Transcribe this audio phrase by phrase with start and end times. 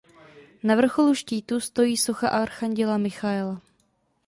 [0.63, 3.61] Na vrcholu štítu stojí socha archanděla Michaela.